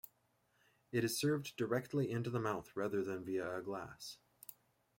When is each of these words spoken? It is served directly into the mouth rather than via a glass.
It 0.91 1.03
is 1.03 1.15
served 1.19 1.55
directly 1.57 2.09
into 2.09 2.31
the 2.31 2.39
mouth 2.39 2.75
rather 2.75 3.03
than 3.03 3.23
via 3.23 3.57
a 3.57 3.61
glass. 3.61 4.17